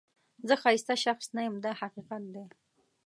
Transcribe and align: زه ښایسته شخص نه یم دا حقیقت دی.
زه 0.47 0.55
ښایسته 0.61 0.95
شخص 1.05 1.25
نه 1.35 1.41
یم 1.47 1.55
دا 1.65 1.71
حقیقت 1.81 2.23
دی. 2.33 2.45